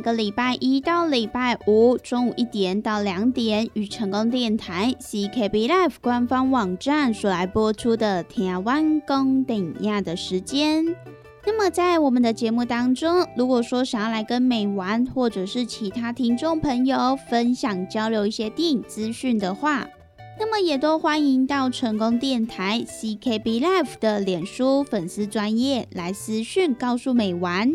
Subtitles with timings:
[0.00, 10.86] 每个礼拜一到礼拜五中午一点到两点，与成功电台 CKB Life 官方网站所来播出的台湾公等亚的时间。
[11.44, 19.86] 那么在我们的节目当中，如果说想要来跟美玩或者是其他听众朋友分享交流一些电影资讯的话，
[20.38, 27.74] 那么也都欢迎到成功电台 CKB Life 的脸书粉丝专业来私讯告诉美玩。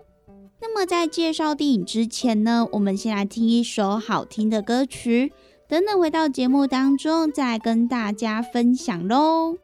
[0.63, 5.33] 那么在介绍电影之前呢，我们先来听一首好听的歌曲，
[5.67, 9.57] 等等回到节目当中再跟大家分享喽。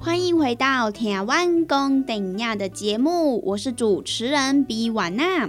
[0.00, 5.48] 欢迎回到《天湾公等亚》的节目，我是主持人比瓦娜。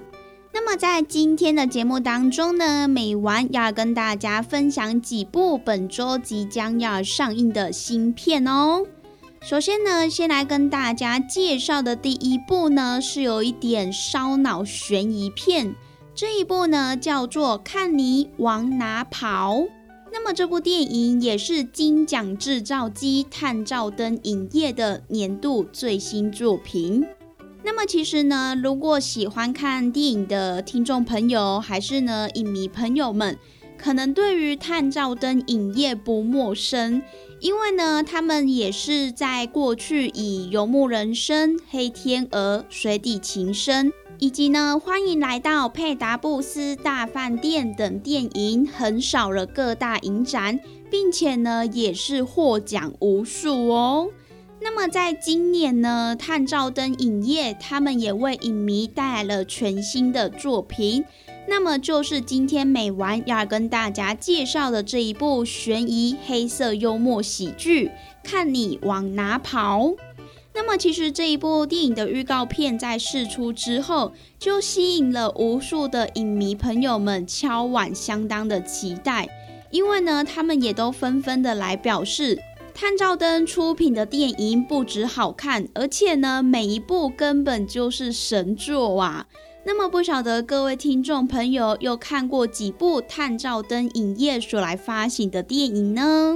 [0.56, 8.82] 那么在今天的节目当中呢，美完要跟大家分享几部本周即将要上映的新片哦。
[9.42, 15.76] 首先呢，先来跟大家介绍的第一部呢，是有一点烧脑悬疑片。
[16.16, 19.58] 这一部呢叫做《看你往哪跑》。
[20.14, 27.06] 那么这部电影也是金奖制造机探照灯影业的年度最新作品。
[27.66, 33.40] 那么其实呢，如果喜欢看电影的听众朋友，还是呢影迷朋友们，
[33.76, 37.02] 可能对于探照灯影业不陌生，
[37.40, 43.88] 因为呢，他们也是在过去以《游牧人生》《黑天鹅》《水底情深》
[44.20, 50.60] 以及呢《欢迎来到佩达布斯大饭店》等电影横扫了各大影展，
[50.92, 54.12] 并且呢也是获奖无数哦。
[54.66, 61.06] 那么在今年呢，探照灯影业他们也为影迷带来了全新的作品，
[61.48, 67.88] 那么就是今天美完要跟大家介绍的这一部悬疑黑色幽默喜剧
[68.24, 69.82] 《看你往哪跑》。
[70.56, 79.30] 那么其实这一部电影的预告片在释出之后，就吸引了无数的影迷朋友们敲碗相当的期待，
[79.70, 82.40] 因为呢，他们也都纷纷的来表示。
[82.78, 89.26] 探照灯出品的电影不止好看，而且呢，每一部根本就是神作啊！
[89.64, 96.36] 那么不晓得各位听众朋友又看过几部探照灯影业所来发行的电影呢？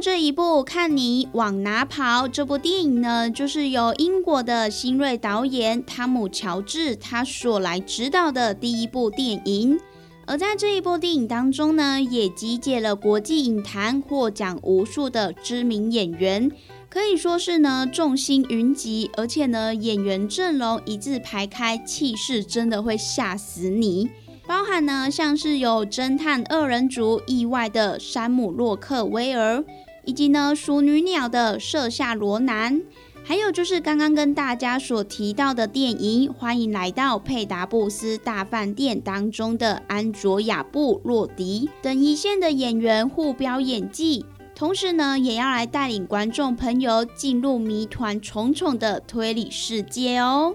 [0.00, 9.78] 这一部看你往哪跑这部电影呢，就是由英国的新锐导演汤姆乔治他所来指导的第一部电影。
[10.26, 16.50] 而在这一部电影当中呢，也集结了国际影坛获奖无数的知名演员，
[16.88, 24.08] 可以说是呢众星云集，而且呢演员阵容一字排开，气势真的会吓死你。
[24.46, 29.62] 包含呢像是有侦探二人组意外的山姆洛克威尔。
[30.04, 32.82] 以及呢，熟女鸟的射下罗南，
[33.22, 44.24] 还有就是刚刚跟大家所提到的电影《欢迎来到佩达布斯大饭店》当中的安卓亚布洛迪等一线的演员互飙演技，
[44.54, 50.54] 同时呢，也要来带领观众朋友进入谜团重重的推理世界哦。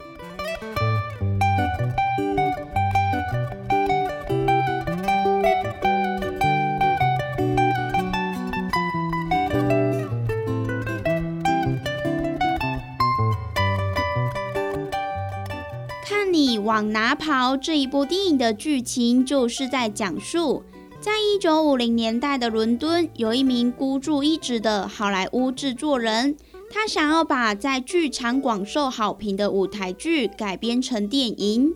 [16.59, 20.63] 往哪跑》这一部电影的剧情就是在讲述，
[21.01, 26.37] 在一九五零年代的伦敦，有一名孤注一掷的好莱坞制作人，
[26.71, 31.73] 他想要把在剧场广受好评的舞台剧改编成电影。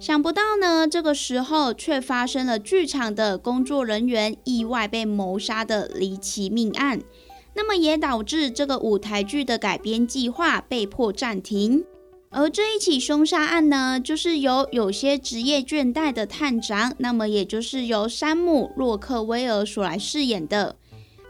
[0.00, 7.00] 想不到呢，这个时候却发生了剧场的工作人员意外被谋杀的离奇命案。
[7.54, 11.84] 那么也导致这个舞台剧的改编计划被迫暂停。
[12.32, 20.74] 而这一起凶杀案呢，就是由有些职业倦怠的探长，那么也就是由山姆·洛克威尔所来饰演的。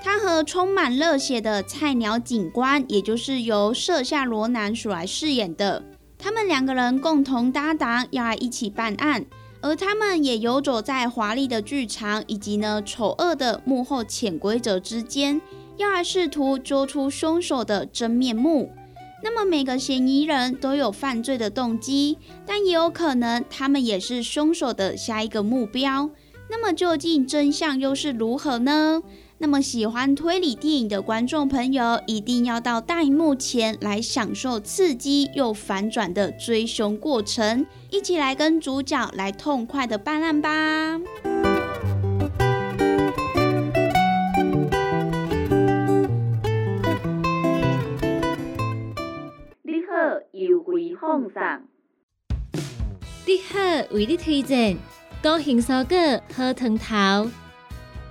[0.04, 5.82] 他和充满热血的菜鸟警官，也就是由瑟夏·罗南所来饰演的。
[6.18, 9.26] 他们两个人共同搭档，要来一起办案。
[9.60, 15.40] 而他们也游走在华丽的剧场以及呢丑恶的幕后潜规则之间。
[15.76, 18.72] 要来试图捉出凶手的真面目。
[19.22, 26.10] 那么每个嫌疑人都有犯罪的动机，但也有可能他们也是凶手的下一个目标。
[26.50, 29.00] 那么究竟真相又是如何呢？
[29.38, 41.00] 那么喜欢推理电影的观众朋友一定要到大荧幕前来享受刺激又反转的追凶过程，一起来跟主角来痛快的办案吧！
[51.02, 51.60] 奉上。
[53.26, 53.58] 你好，
[53.90, 54.76] 为你推荐
[55.20, 57.28] 高兴蔬果好汤头，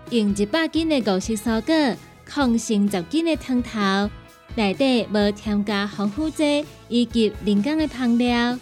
[0.09, 4.09] 用一百斤的五色蔬果，抗性十斤的汤头，
[4.55, 8.59] 内底无添加防腐剂以及人工的香料。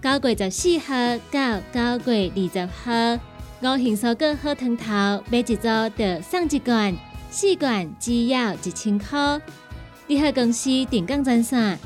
[0.00, 0.94] 九月十四号
[1.32, 3.20] 到九月二十号，
[3.60, 4.84] 高兴蔬果好汤头
[5.32, 5.56] 买一组
[5.96, 6.96] 就送一罐，
[7.28, 9.40] 四罐只要一千块。
[10.06, 11.76] 你好，公司定岗专线：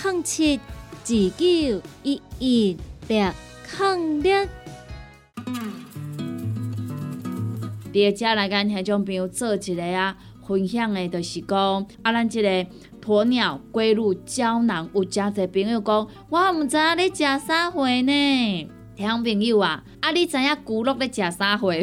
[0.00, 0.60] 零七。
[1.06, 2.76] 自救一一
[3.06, 3.30] 六
[3.78, 4.48] 零六。
[7.92, 12.48] 伫遮来跟听众朋友做一个啊分享的，就是讲啊，咱即个
[13.00, 18.68] 鸵鸟龟乳胶囊，有真侪朋友讲，我毋知影你食啥货呢？
[18.96, 21.76] 听众朋友啊，啊，你知影骨碌咧食啥货无？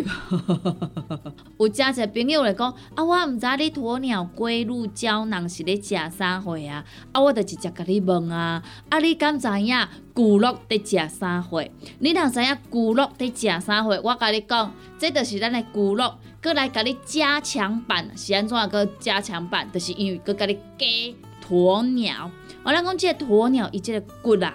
[1.68, 6.84] 有诚侪朋友来讲，啊，我毋知你鸵鸟龟乳胶囊是咧食啥货啊？
[7.12, 11.64] 啊，我就直接甲你问啊，啊，你敢知影骨碌伫食啥货？
[12.00, 16.12] 你若知影骨碌伫食啥货，我甲你讲，这就是咱的骨碌，
[16.42, 19.72] 搁来甲你加强版，是安怎个加强版？
[19.72, 20.88] 就是因为搁甲你加
[21.48, 22.32] 鸵鸟。
[22.64, 24.52] 我咱讲即个鸵鸟，伊即个骨啊。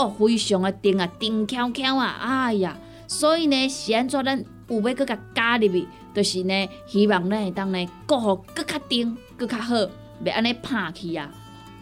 [0.00, 2.74] 哦，非常的甜啊，甜翘翘啊，哎呀，
[3.06, 9.74] 所以呢，是安怎咱有要搁甲加入去，就是呢，希望咱会当呢，过好搁较甜，搁较好，
[10.24, 11.30] 袂安尼拍去啊，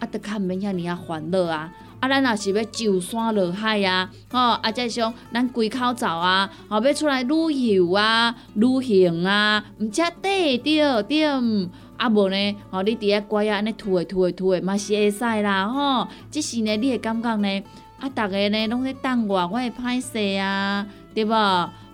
[0.01, 1.71] 啊，得较毋免遐尔啊烦恼啊，
[2.01, 17.63] 啊，咱若是要上山落海啊，吼，啊，再像咱归口走啊，吼，要出来旅游啊、旅行啊，毋则对着着毋，啊无呢，吼，你伫遐乖啊，安尼吐诶吐诶吐诶，嘛是会使啦，吼，即是呢，你会感觉呢？
[17.99, 21.33] 啊，逐个呢拢咧等我，我会歹势啊，对无？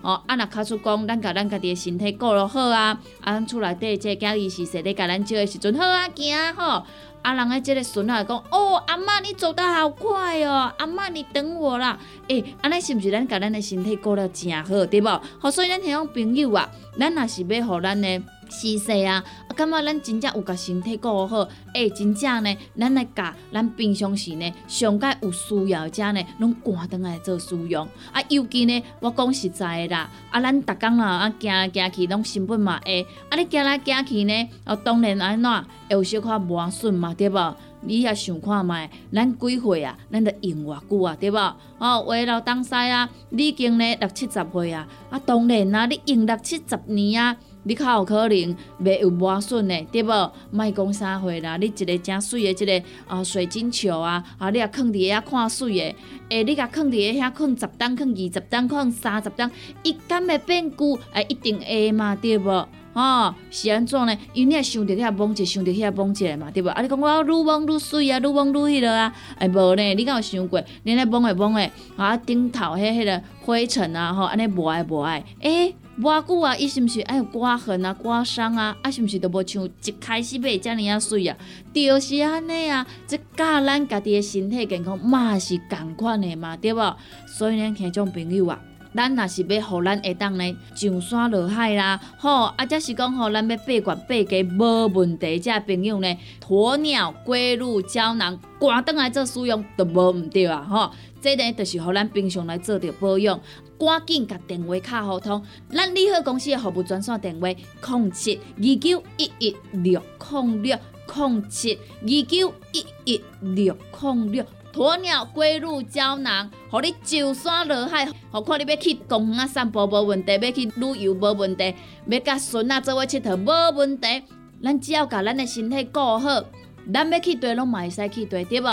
[0.02, 6.84] 哦，啊，若卡出讲，咱甲咱家己的身体顾落好啊，啊，咱厝内底即个囝己是说咧，甲咱照的时阵好啊，行吼。
[7.22, 11.98] 啊，人诶即个孙仔讲，哦，阿嬷你走得好快哦，阿嬷你等我啦。
[12.28, 15.20] 诶，安尼是毋是咱甲咱的身体顾了诚好，对无？
[15.40, 18.22] 好，所以咱迄种朋友啊，咱若是要互咱诶。
[18.48, 27.86] 是说啊，啊，感觉咱真正有甲身体顾好，诶，真正呢，咱来甲咱平常时呢，上届有需要者呢，拢赶倒来做使用。
[28.12, 37.56] 啊，尤其呢，我讲实在的啦，啊，咱逐工啦，啊，行来行去拢成本嘛会，啊，你行来行去呢，哦，当然安怎会有小可磨损嘛，对无？
[37.82, 39.96] 你也想看觅，咱几岁啊？
[40.10, 41.36] 咱得用偌久啊，对无？
[41.78, 47.36] 哦，话老东西啊，你已经呢六七十岁啊，啊，当然啊，你用六七十年啊。
[47.68, 50.32] 你较有可能袂有磨损的，对无？
[50.52, 55.96] 莫讲啥货啦，你一个正水的，一个啊水晶球啊，啊你啊放伫遐看水的，
[56.28, 59.50] 诶，你甲放伫遐放十担，放二十担，放三十担，
[59.82, 60.96] 伊敢会变旧？
[61.12, 62.68] 诶，一定会嘛，对无？
[62.92, 64.16] 哦，是安怎呢？
[64.32, 66.68] 因为你也想着遐摸者，想着遐摸者嘛，对无？
[66.70, 69.82] 啊，你讲我愈摸愈水啊，愈摸愈迄落啊，哎无呢？
[69.94, 70.62] 你敢有想过？
[70.84, 75.74] 你咧摸诶摸诶，啊顶头迄迄个灰尘啊，吼，安尼无爱无爱，诶。
[75.98, 78.76] 偌久啊，伊是毋是爱有刮痕啊、刮伤啊？
[78.82, 81.34] 啊，是毋是都无像一开始买遮尔啊水啊？
[81.72, 86.96] 就是安尼啊，即教咱家己的身体健康嘛是共款的嘛，对无？
[87.26, 88.60] 所以呢，听种朋友啊，
[88.94, 100.90] 咱若是要互咱会当呢上山落海啦，吼，啊，则是讲吼，咱要爬悬爬低无问题，遮朋友呢，鸵鸟龟鹿胶囊赶倒来做使用都无毋对啊，吼，
[101.22, 103.40] 这呢就是互咱平常来做着保养，
[103.78, 110.78] 赶紧甲电话卡互通，咱利好公司的服务专线电话：零七二九一一六零六
[111.14, 114.44] 零七二九一一六零六。
[114.72, 121.74] 鸵鸟龟鹿胶囊，互你上山落海，何况你要去公园啊散步无问题，要去旅游无问题，
[122.06, 124.22] 要甲孙仔做伙佚佗无问题。
[124.62, 126.44] 咱只要甲咱的身体顾好，
[126.92, 128.66] 咱要去对拢嘛会使去对，对无？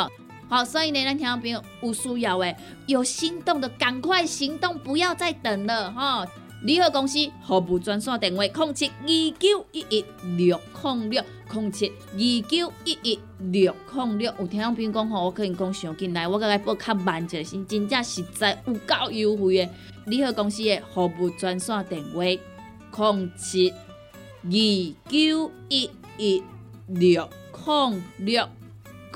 [0.53, 2.55] 好，所以呢，咱听众朋友有需要的，
[2.85, 6.27] 有心动的，赶快行动，不要再等了，哈！
[6.61, 9.07] 利好公司服务专线电话：零七二
[9.39, 10.05] 九一一
[10.37, 14.31] 六零六零七二九一一六零六。
[14.37, 19.67] 有听众朋友讲吼，我可能讲上进来，我甲伊报较慢一下，是真正实在有够优惠的。
[20.05, 26.43] 利好公司的服务专线电话：零七二九一一
[26.85, 27.27] 六
[27.65, 28.47] 零六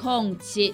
[0.02, 0.74] 零七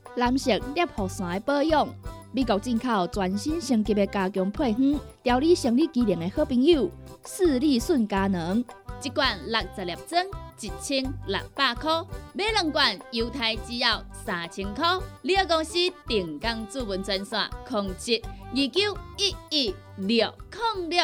[0.15, 1.87] 男性尿酸的保养，
[2.31, 6.89] 美国进口全新升级的加强配方，调理生理机能的好朋友——
[7.23, 8.63] 斯利顺佳能。
[9.03, 10.25] 一罐六十粒装。
[10.63, 11.91] 一千六百块，
[12.33, 14.85] 买两罐犹太只要三千块。
[15.23, 15.73] 你个公司
[16.07, 20.31] 定岗主文专线：控制二九一一六
[20.75, 21.03] 零六。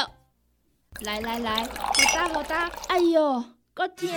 [1.02, 4.08] 来来来，好打好打，哎哟，够痛！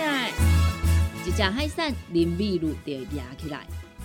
[1.25, 3.65] 一只海扇林密路就压起来，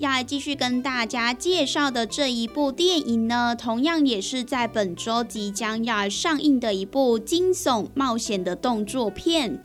[0.00, 9.62] 要来继续跟大家介绍的这一部电影呢，同样也是在本周即将要上映的一部惊悚冒险的动作片。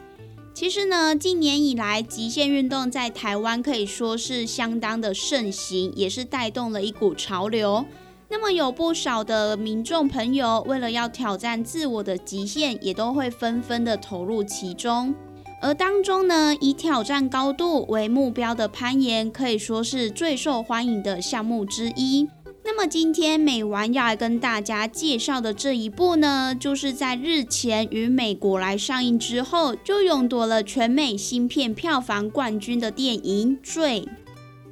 [0.53, 7.85] 其实呢，近年以来，极限运动在台湾可以说是相当的盛行，也是带动了一股潮流。
[8.27, 15.15] 那么有不少的民众朋友，为了要挑战自我的极限，也都会纷纷的投入其中。
[15.61, 22.27] 而当中呢，以挑战高度为目标的攀岩，可以说是最受欢迎的项目之一。
[22.63, 34.01] 那么今天美玩要来跟大家介绍的这一部呢，就是在日前于美国来上映之后，就勇夺了全美新片票房冠军的电影《坠》。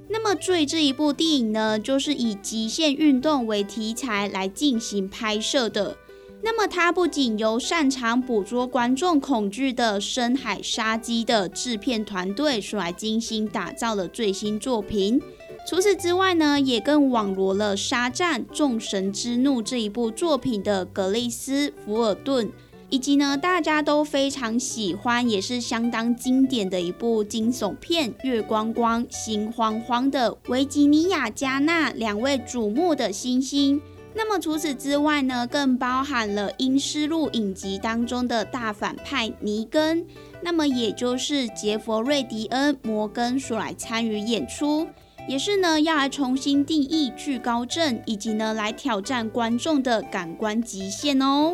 [0.09, 5.97] 那么《坠》这一部电影呢，就是以极限运动为题材来进行拍摄的。
[6.43, 15.21] 那么，它不仅由擅长捕捉观众恐惧的深海杀机的制片团队所来精心打造的最新作品，
[15.67, 22.51] 除此之外呢，也更网罗了《沙战：众神之怒》这一部作品的格雷斯·福尔顿，
[22.89, 33.81] 以及呢大家都非常喜欢，也是相当经典的一部惊悚片《月光光心慌慌》的维吉尼亚·加纳两位瞩目的新星。
[34.17, 40.03] 那么除此之外呢，更包含了《阴尸路》影集当中的大反派尼根，
[40.41, 44.87] 那么也就是杰佛瑞迪恩·摩根所来参与演出，
[45.29, 51.53] 也是呢要来重新定义巨高症，以及呢来挑战观众的感官极限哦。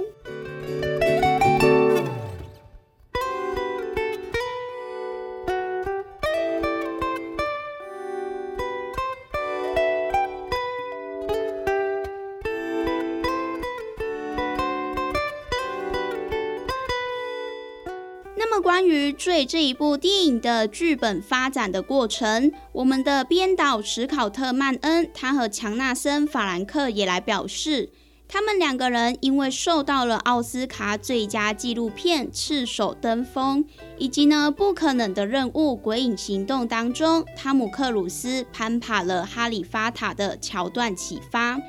[18.73, 27.91] 关于《坠》这一部电影的剧本发展的过程，我们的编导史考特·曼恩，他和强纳森·法兰克也来表示，
[28.27, 33.63] 他们两个人因为受到了奥斯卡最佳纪录片《赤手登峰》
[33.99, 41.59] 以及呢《不可能的任务：鬼影行动》当中汤姆·克鲁斯攀爬了哈利法塔的桥段启发。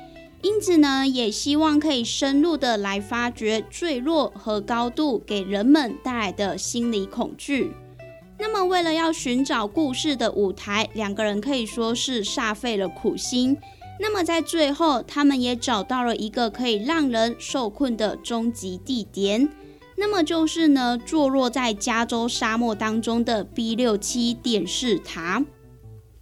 [0.45, 7.71] 因此呢，也希望可以深入的来发掘坠落和高度给人们带来的心理恐惧。
[8.37, 13.57] 那么，为了要寻找故事的舞台，两个人可以说是煞费了苦心。
[13.99, 19.49] 那么，在最后，他们也找到了一个可以让人受困的终极地点，
[19.97, 25.43] 那么就是呢，坐落在加州沙漠当中的 B 六七电视塔。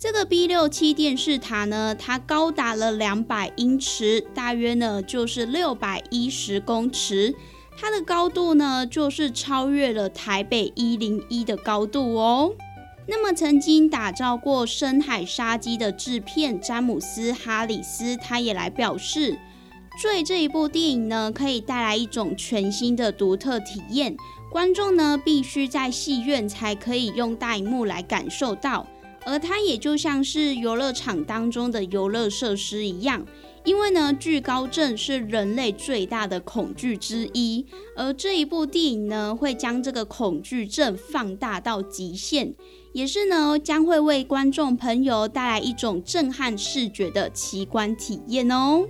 [0.04, 7.34] 这个 B 六七电视塔呢，它高达了两百英尺，大约呢就是六百一十公尺。
[7.78, 12.54] 它的高度呢，就是超越了台北一零一的高度哦。
[13.08, 19.32] 那么，曾经打造过《深海杀机》的制片詹姆斯·哈里斯，他也来表示，
[20.02, 24.18] 《坠》这一部电影呢，可以带来一种全新的独特体验，
[24.52, 28.86] 观众呢必须在戏院才可以用大荧幕来感受到。
[29.26, 33.26] 而它也就像是游乐场当中的游乐设施一样，
[33.64, 42.54] 因为呢，惧高症是人类最大的恐惧之一，而这一部电影呢，会将这个恐惧症放大到极限，
[42.92, 48.86] 也是呢，将会为观众朋友带来一种震撼视觉的奇观体验哦。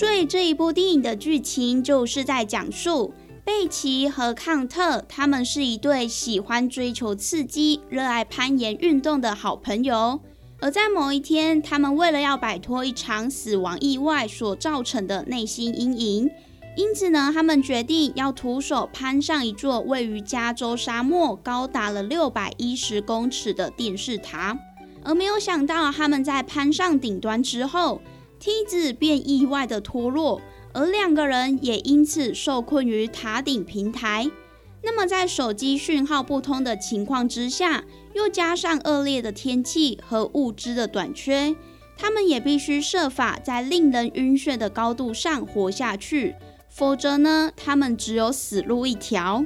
[0.00, 3.12] 所以这一部电影的剧情就是在讲述
[3.44, 10.18] 贝奇和康特，他们是一对喜欢追求刺激、热爱攀岩运动的好朋友。
[10.58, 16.30] 而在某一天，他们为了要摆脱一场死亡意外所造成的内心阴影，
[16.78, 24.56] 因此呢，他们决定要徒手攀上一座位于加州沙漠、高达了六百一十公尺的电视塔。
[25.02, 28.00] 而没有想到，他们在攀上顶端之后，
[28.40, 30.40] 梯子便意外的脱落，
[30.72, 34.30] 而两个人也因此受困于塔顶平台。
[34.82, 41.54] 那么，在手机讯号不通的情况之下，又加上恶劣的天气和物资的短缺，
[41.98, 46.34] 他们也必须设法在令人晕眩的高度上活下去，
[46.70, 49.44] 否则呢，他们只有死路一条。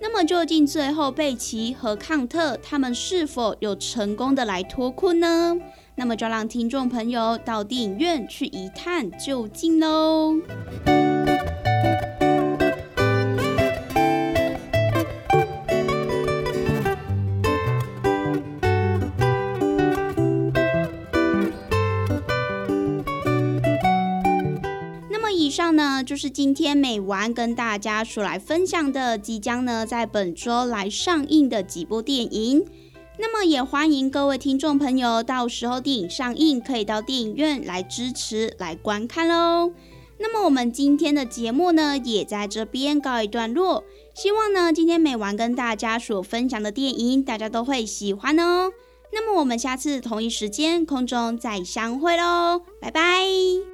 [0.00, 5.58] 那么，究竟最后贝奇和康特他们是否有成功的来脱困呢？
[5.94, 10.34] 那么就让听众朋友到电影院去一探究竟喽。
[25.10, 32.64] 那么以上呢就是今天美完跟大家出来分享的即将呢在本周来上映的几部电影。
[33.22, 39.70] 那么也欢迎各位听众朋友，到时候电影上映可以到电影院来支持、来观看喽。
[40.18, 43.84] 那么我们今天的节目呢，也在这边告一段落。
[44.12, 48.72] 希望呢，今天每晚跟大家所分享的电影，大家都会喜欢哦。
[49.12, 53.71] 那么我们下次同一时间空中再相会喽，拜拜。